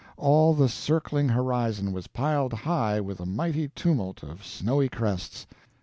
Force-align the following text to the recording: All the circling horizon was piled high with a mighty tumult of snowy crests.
All 0.17 0.55
the 0.55 0.67
circling 0.67 1.29
horizon 1.29 1.91
was 1.91 2.07
piled 2.07 2.53
high 2.53 2.99
with 2.99 3.19
a 3.19 3.25
mighty 3.27 3.67
tumult 3.67 4.23
of 4.23 4.43
snowy 4.43 4.89
crests. 4.89 5.45